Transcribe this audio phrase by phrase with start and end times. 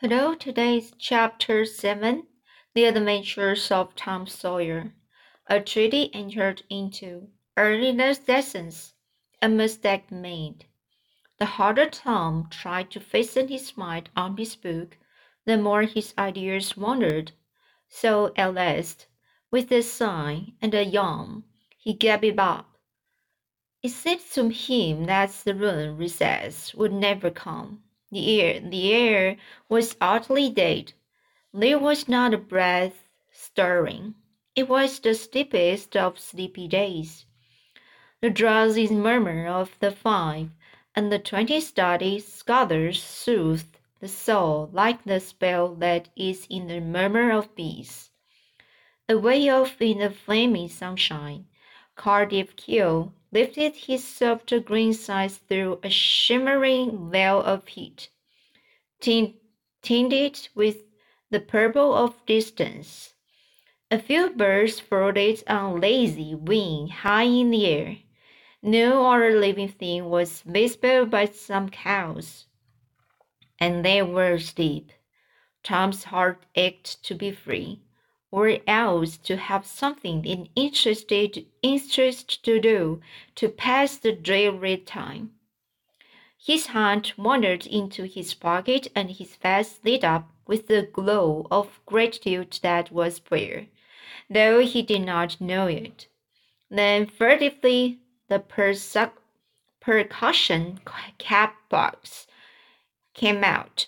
[0.00, 2.22] Hello, today's chapter 7
[2.72, 4.94] The Adventures of Tom Sawyer.
[5.48, 8.94] A treaty entered into, early lessons,
[9.42, 10.66] a mistake made.
[11.40, 14.96] The harder Tom tried to fasten his mind on his book,
[15.46, 17.32] the more his ideas wandered.
[17.88, 19.08] So at last,
[19.50, 21.42] with a sigh and a yawn,
[21.76, 22.78] he gave it up.
[23.82, 27.82] It seemed to him that the room recess would never come.
[28.10, 29.36] The air, the air
[29.68, 30.92] was utterly dead.
[31.52, 34.14] There was not a breath stirring.
[34.54, 37.26] It was the sleepiest of sleepy days.
[38.20, 40.50] The drowsy murmur of the five
[40.94, 46.80] and the twenty study scholars soothed the soul like the spell that is in the
[46.80, 48.10] murmur of bees.
[49.08, 51.46] Away off in the flaming sunshine,
[51.94, 58.08] Cardiff Hill lifted his soft green sides through a shimmering veil of heat,
[59.00, 60.84] tinted with
[61.30, 63.14] the purple of distance.
[63.90, 67.98] A few birds floated on lazy wing high in the air.
[68.62, 72.46] No other living thing was visible but some cows.
[73.58, 74.92] And they were asleep.
[75.62, 77.82] Tom's heart ached to be free
[78.30, 83.00] or else to have something in interested interest to do
[83.34, 85.30] to pass the dreary time.
[86.40, 91.80] His hand wandered into his pocket and his face lit up with the glow of
[91.84, 93.66] gratitude that was prayer,
[94.30, 96.06] though he did not know it.
[96.70, 97.98] Then furtively
[98.28, 98.38] the
[99.80, 100.80] percussion
[101.18, 102.26] cap box
[103.14, 103.86] came out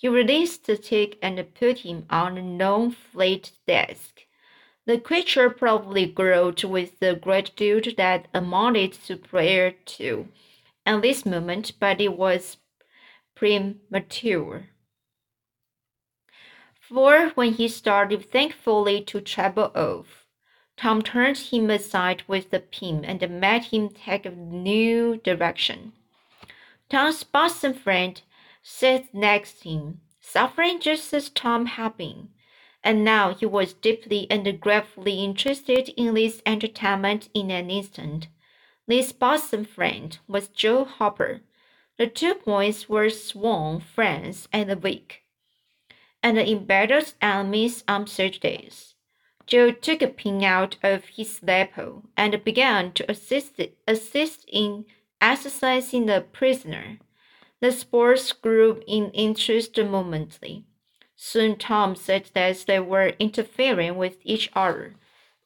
[0.00, 4.20] he released the tick and put him on a long flat desk.
[4.86, 10.28] The creature probably glowed with the gratitude that amounted to prayer too,
[10.86, 12.58] at this moment, but it was
[13.34, 14.68] premature.
[16.80, 20.26] For when he started thankfully to travel off,
[20.76, 25.92] Tom turned him aside with the pin and made him take a new direction.
[26.88, 28.22] Tom's bosom friend
[28.70, 32.28] sat next him, suffering just as Tom had been.
[32.84, 38.28] And now he was deeply and gravely interested in this entertainment in an instant.
[38.86, 41.40] This bosom friend was Joe Harper.
[41.96, 45.22] The two boys were sworn friends and weak,
[46.22, 48.94] and embattled enemies on such days.
[49.46, 54.84] Joe took a pin out of his lapel and began to assist, assist in
[55.22, 56.98] exercising the prisoner.
[57.60, 60.64] The sports grew in interest momently.
[61.16, 64.94] Soon Tom said that they were interfering with each other,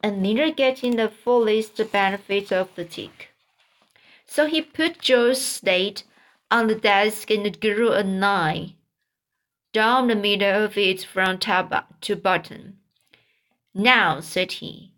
[0.02, 3.30] and neither getting the fullest benefit of the tick.
[4.26, 6.04] So he put Joe's slate
[6.50, 8.74] on the desk and drew a line
[9.72, 12.78] down the middle of it from top to bottom.
[13.74, 14.91] Now, said he,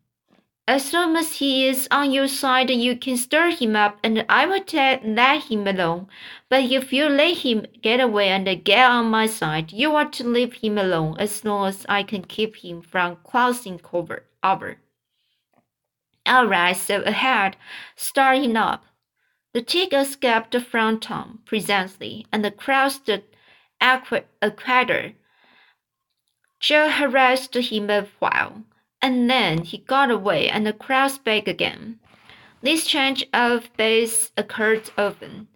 [0.67, 4.47] as long as he is on your side, you can stir him up, and I
[4.47, 4.65] will
[5.05, 6.07] let him alone.
[6.49, 10.25] But if you let him get away and get on my side, you are to
[10.25, 13.79] leave him alone as long as I can keep him from crossing
[14.43, 14.79] over.
[16.27, 17.59] All right, so ahead,
[17.95, 18.85] starting up.
[19.53, 23.23] The tick escaped from Tom presently and crossed the
[23.81, 25.13] equator.
[26.59, 28.65] Joe harassed him a while
[29.05, 31.99] and then he got away and crossed back again.
[32.63, 35.49] This change of base occurred often.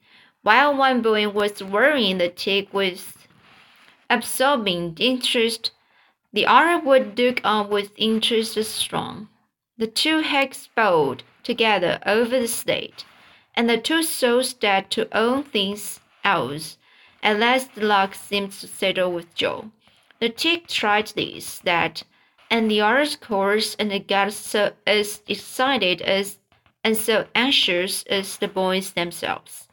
[0.42, 3.26] While one boy was worrying the tick with
[4.10, 5.70] absorbing interest,
[6.30, 9.30] the other would look on with interest strong.
[9.78, 13.06] The two had bowed together over the slate,
[13.56, 16.76] and the two souls that to own things else.
[17.22, 19.70] At last the luck seemed to settle with Joe.
[20.20, 22.02] The tick tried this, that,
[22.50, 26.38] and the others course and got so as excited as
[26.84, 29.68] and so anxious as the boys themselves.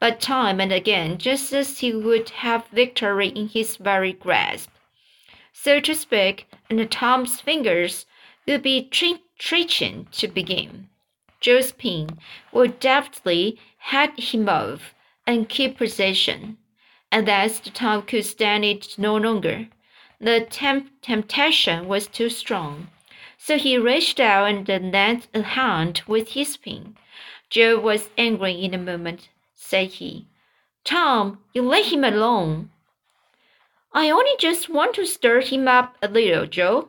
[0.00, 4.70] But time and again, just as he would have victory in his very grasp,
[5.52, 8.06] so to speak, and Tom's fingers
[8.46, 8.88] would be
[9.38, 10.88] twitching to begin.
[11.40, 12.18] Joe's pin
[12.52, 14.94] would deftly head him off
[15.26, 16.58] and keep possession,
[17.12, 19.68] and thus the Tom could stand it no longer.
[20.20, 22.88] The temp temptation was too strong,
[23.36, 26.96] so he reached out and lent a hand with his pin.
[27.50, 29.28] Joe was angry in a moment.
[29.54, 30.26] Said he,
[30.82, 32.70] Tom, you let him alone.
[33.92, 36.88] I only just want to stir him up a little, Joe.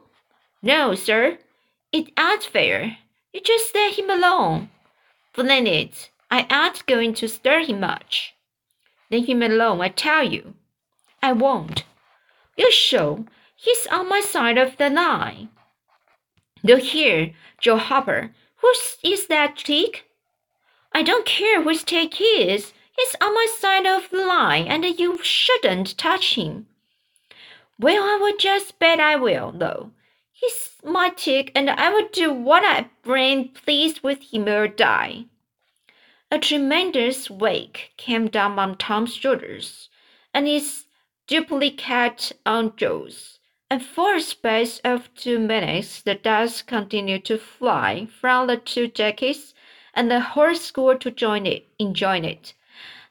[0.62, 1.38] No, sir,
[1.92, 2.98] it ain't fair.
[3.34, 4.70] You just let him alone.
[5.38, 8.34] it, I ain't going to stir him much.
[9.12, 10.56] Let him alone, I tell you.
[11.22, 11.84] I won't.
[12.60, 13.26] You show
[13.56, 15.48] he's on my side of the line.
[16.62, 18.32] Look here, Joe Harper.
[18.58, 20.04] Who is that Teak?
[20.92, 22.74] I don't care which Teak is.
[22.92, 26.68] He's on my side of the line, and you shouldn't touch him.
[27.80, 29.92] Well, I will just bet I will, though.
[30.34, 35.28] He's my Teak, and I will do what I brain pleased with him or die.
[36.30, 39.88] A tremendous weight came down on Tom's shoulders,
[40.34, 40.84] and his
[41.30, 42.74] duplicate on
[43.70, 48.88] and for a space of two minutes the dust continued to fly from the two
[48.88, 49.54] jackets,
[49.94, 52.56] and the whole school to join it, enjoy it.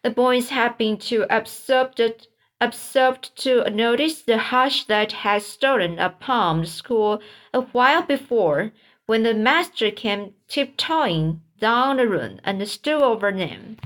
[0.02, 2.26] The boys had been too absorbed,
[2.60, 7.22] absorbed to notice the hush that had stolen upon the school
[7.54, 8.72] a while before,
[9.06, 13.76] when the master came tiptoeing down the room and stood over them.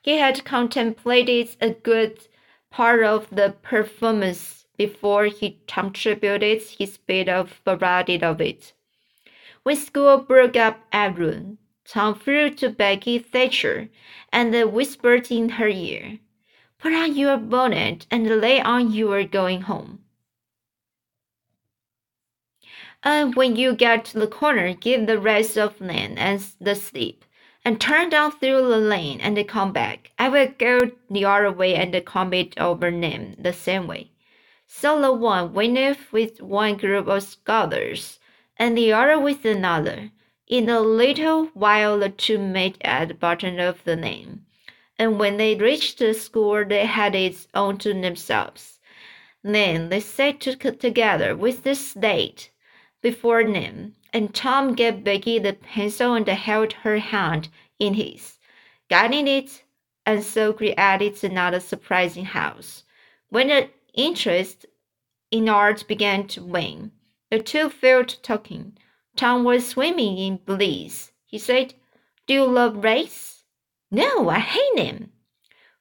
[0.00, 2.26] He had contemplated a good
[2.76, 8.74] part of the performance before he contributed his bit of variety of it.
[9.62, 11.56] When school broke up at noon,
[11.86, 13.88] Tom flew to Becky Thatcher
[14.30, 16.18] and whispered in her ear,
[16.78, 20.00] Put on your bonnet and lay on your going home.
[23.02, 27.24] And when you get to the corner, give the rest of lane and the slip,
[27.66, 30.12] and turn down through the lane and come back.
[30.20, 34.12] I will go the other way and come it over them the same way.
[34.68, 38.20] So the one went with one group of scholars,
[38.56, 40.12] and the other with another.
[40.46, 44.46] In a little while the two met at the bottom of the lane,
[44.96, 48.78] and when they reached the school they had it all to themselves.
[49.42, 52.50] Then they sat together with the slate
[53.06, 57.48] before them, and Tom gave Becky the pencil and held her hand
[57.78, 58.40] in his,
[58.90, 59.62] guiding it,
[60.04, 62.82] and so created another surprising house.
[63.28, 64.66] When the interest
[65.30, 66.90] in art began to wane,
[67.30, 68.76] the two fell to talking.
[69.14, 71.12] Tom was swimming in bliss.
[71.26, 71.74] He said,
[72.26, 73.44] Do you love race?
[73.88, 75.12] No, I hate them.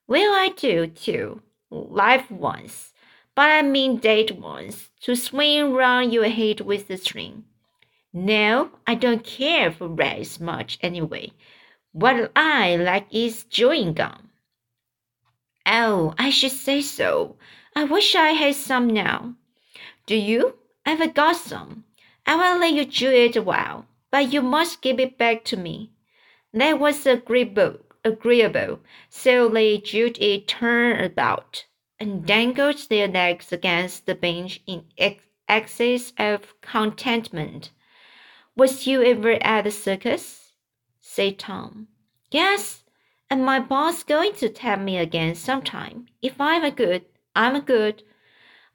[0.07, 1.41] Well, I do too.
[1.71, 2.93] Life once
[3.35, 7.43] but I mean date once to swing round your head with the string.
[8.11, 11.31] No, I don't care for rice much anyway.
[11.91, 14.31] What I like is chewing gum.
[15.63, 17.35] Oh, I should say so.
[17.75, 19.35] I wish I had some now.
[20.07, 20.55] Do you?
[20.87, 21.83] I've got some.
[22.25, 25.55] I will let you chew it a while, but you must give it back to
[25.55, 25.91] me.
[26.51, 28.79] That was agreeable, agreeable,
[29.11, 31.65] so they chewed it turn about
[31.99, 34.85] and dangled their legs against the bench in
[35.47, 37.71] excess of contentment.
[38.55, 40.53] Was you ever at the circus?
[40.99, 41.87] said Tom.
[42.31, 42.83] Yes,
[43.29, 46.07] and my boss going to tell me again sometime.
[46.21, 47.05] If I'm a good,
[47.35, 48.03] I'm a good.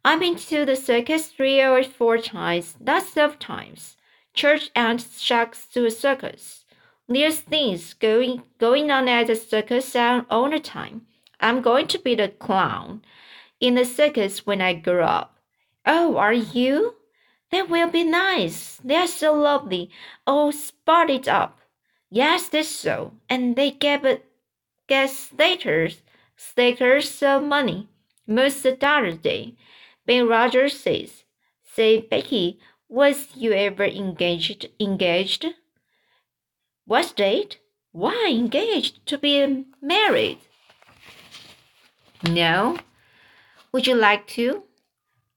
[0.04, 3.96] I've been to the circus three or four times, lots of times.
[4.32, 6.64] Church and sharks to a circus.
[7.08, 11.06] There's things going going on at the circus all the time.
[11.40, 13.02] I'm going to be the clown
[13.60, 15.38] in the circus when I grow up.
[15.86, 16.96] Oh, are you?
[17.50, 18.78] That will be nice.
[18.84, 19.90] They are so lovely,
[20.26, 21.58] oh, all spotted up.
[22.10, 23.14] Yes, that's so.
[23.28, 24.24] And they get
[24.86, 26.02] get stakers,
[26.36, 27.88] stakers of money
[28.26, 29.56] most Saturday.
[30.06, 31.24] Ben Rogers says.
[31.62, 34.68] Say, Becky, was you ever engaged?
[34.80, 35.46] Engaged?
[36.84, 37.58] What date?
[37.92, 40.38] Why engaged to be married?
[42.28, 42.78] No.
[43.72, 44.64] Would you like to?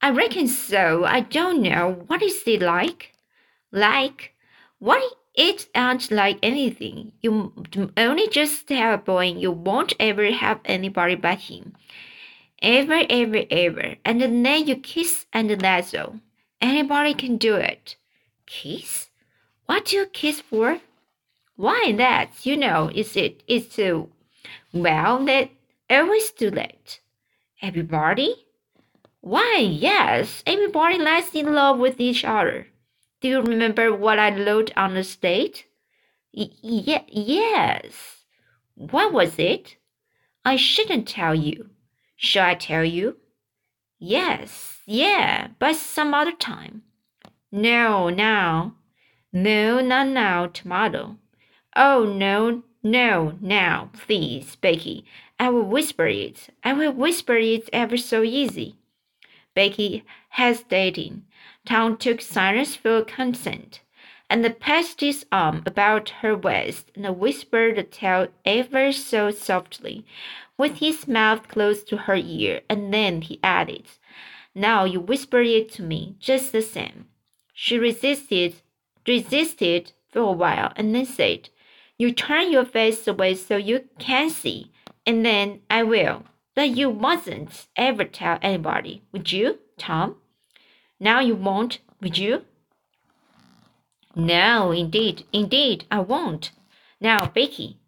[0.02, 1.04] I reckon so.
[1.04, 2.04] I don't know.
[2.06, 3.12] What is it like?
[3.72, 4.34] Like?
[4.78, 5.02] What
[5.34, 7.12] it ain't like anything.
[7.20, 7.52] You
[7.96, 11.74] only just tell a boy you won't ever have anybody but him.
[12.62, 13.96] Ever, ever, ever.
[14.04, 16.20] And then you kiss and that's all.
[16.60, 17.96] Anybody can do it.
[18.46, 19.10] Kiss?
[19.66, 20.80] What do you kiss for?
[21.56, 24.08] Why that, you know, is it is to
[24.72, 25.50] well that
[25.90, 27.00] always too late.
[27.62, 28.46] Everybody?
[29.20, 32.68] Why, yes, everybody lies in love with each other.
[33.20, 35.66] Do you remember what I wrote on the stage?
[36.34, 36.50] Y-
[37.08, 38.24] yes.
[38.76, 39.76] What was it?
[40.44, 41.70] I shouldn't tell you.
[42.16, 43.18] Shall I tell you?
[43.98, 46.82] Yes, yeah, but some other time.
[47.52, 48.76] No, now.
[49.32, 51.18] No, not now, tomato.
[51.76, 55.06] Oh, no, no, now, please, Becky.
[55.38, 56.48] I will whisper it.
[56.62, 58.76] I will whisper it ever so easy.
[59.54, 61.24] Becky hesitating.
[61.64, 63.80] Tom took silence for consent,
[64.28, 70.04] and passed his arm about her waist and whispered the tale ever so softly,
[70.58, 73.84] with his mouth close to her ear, and then he added,
[74.54, 77.06] Now you whisper it to me, just the same.
[77.52, 78.56] She resisted,
[79.06, 81.48] resisted for a while, and then said,
[81.96, 84.72] You turn your face away so you can see,
[85.06, 86.24] and then I will.
[86.54, 90.16] But you mustn't ever tell anybody, would you, Tom?
[91.00, 92.44] Now you won't, would you?
[94.14, 96.52] No, indeed, indeed, I won't.
[97.00, 97.78] Now, Becky.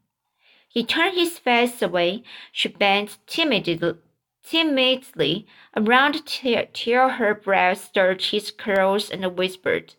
[0.69, 2.25] He turned his face away.
[2.53, 3.95] She bent timidly,
[4.43, 5.47] timidly
[5.77, 9.95] around till her breath stirred his curls and whispered,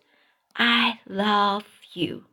[0.54, 2.26] I love you.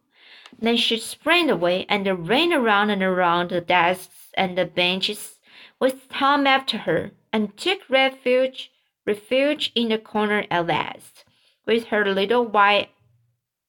[0.60, 5.40] Then she sprang away and ran around and around the desks and the benches
[5.80, 8.72] with Tom after her, and took refuge
[9.06, 11.26] refuge in the corner at last,
[11.66, 12.90] with her little white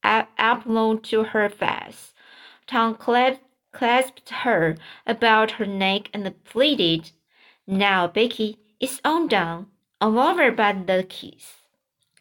[0.04, 2.14] apron to her face.
[2.66, 7.10] Tom clasped her about her neck and pleaded,
[7.66, 9.66] Now, Becky, it's all done.
[10.00, 11.54] All over but the kiss.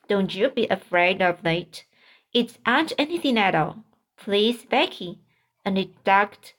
[0.08, 1.84] Don't you be afraid of it.
[2.34, 3.84] It ain't anything at all.
[4.18, 5.20] Please, Becky.
[5.64, 6.55] And he ducked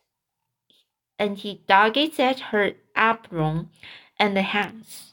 [1.19, 3.71] and he it at her apron
[4.19, 5.13] and the hands.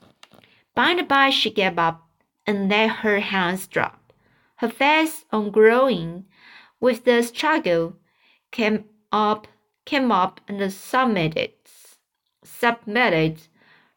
[0.76, 2.08] By and by she gave up
[2.46, 4.14] and let her hands drop.
[4.58, 6.26] Her face on growing
[6.80, 7.98] with the struggle
[8.52, 9.48] came up
[9.86, 11.52] came up and submitted
[12.44, 13.48] submitted.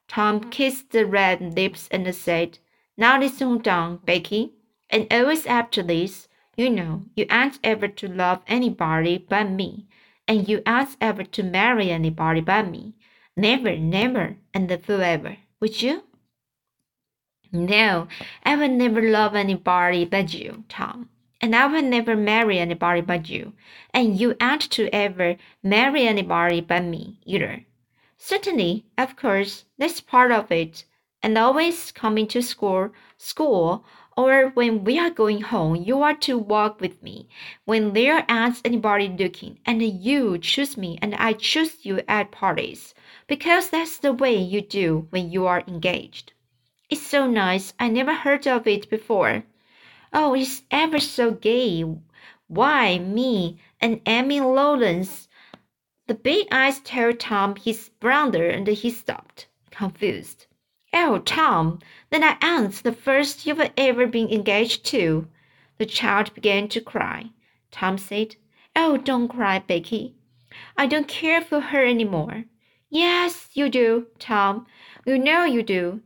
[0.09, 2.59] Tom kissed the red lips and said,
[2.97, 4.53] Now listen done, Becky.
[4.91, 9.87] And always after this, you know, you ain't ever to love anybody but me,
[10.29, 12.95] and you ain't ever to marry anybody but me.
[13.37, 15.37] Never, never, and forever.
[15.61, 16.03] Would you?
[17.53, 18.09] No,
[18.43, 21.11] I will never love anybody but you, Tom.
[21.41, 23.53] And I will never marry anybody but you.
[23.95, 27.65] And you aren't to ever marry anybody but me either.
[28.17, 30.85] Certainly, of course, that's part of it.
[31.23, 33.85] And always coming to school, school,
[34.17, 37.29] or when we are going home, you are to walk with me.
[37.67, 42.95] When there ain't anybody looking, and you choose me and I choose you at parties,
[43.27, 46.33] because that's the way you do when you are engaged.
[46.89, 47.75] It's so nice.
[47.79, 49.45] I never heard of it before.
[50.13, 51.85] Oh, it's ever so gay.
[52.47, 55.29] Why, me and Emmy Lawrence.
[56.07, 60.47] The big eyes told Tom his brother and he stopped, confused.
[60.93, 65.29] Oh, Tom, then I ain't the first you've ever been engaged to.
[65.79, 67.31] The child began to cry.
[67.71, 68.37] Tom said,
[68.75, 70.15] Oh, don't cry, Becky.
[70.77, 72.45] I don't care for her any more.
[72.89, 74.67] Yes, you do, Tom.
[75.05, 76.01] You know you do.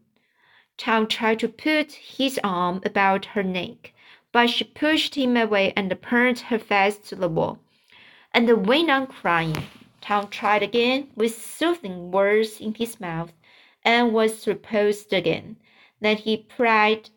[0.76, 3.92] Tom tried to put his arm about her neck,
[4.32, 7.58] but she pushed him away and turned her face to the wall,
[8.32, 9.62] and went on crying.
[10.00, 13.32] Tom tried again with soothing words in his mouth,
[13.84, 15.56] and was repulsed again.
[16.00, 17.10] Then he pride,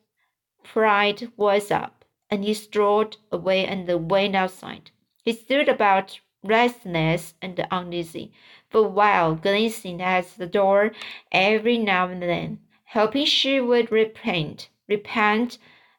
[0.63, 4.91] pride was up, and he strolled away and went outside.
[5.23, 8.33] He stood about restless and uneasy
[8.69, 10.91] for a while, glancing at the door
[11.31, 12.59] every now and then
[12.93, 15.57] hoping she would repent, repent,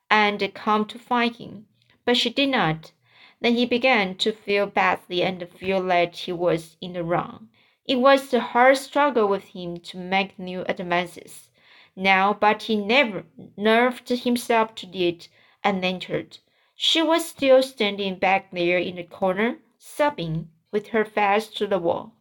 [0.09, 1.66] and come to find him.
[2.04, 2.92] But she did not.
[3.40, 7.49] Then he began to feel badly and feel that he was in the wrong.
[7.85, 11.50] It was a hard struggle with him to make new advances.
[11.95, 13.25] Now, but he never
[13.57, 15.29] nerved himself to do it
[15.62, 16.38] and entered.
[16.75, 21.79] She was still standing back there in the corner, sobbing, with her face to the
[21.79, 22.12] wall.